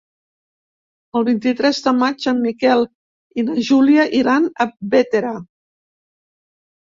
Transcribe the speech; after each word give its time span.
El 1.19 1.25
vint-i-tres 1.27 1.81
de 1.87 1.93
maig 1.97 2.25
en 2.31 2.39
Miquel 2.45 2.81
i 3.41 3.45
na 3.51 3.59
Júlia 3.69 4.07
iran 4.21 4.49
a 4.67 4.69
Bétera. 4.95 5.35